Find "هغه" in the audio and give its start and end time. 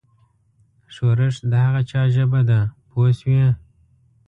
1.65-1.81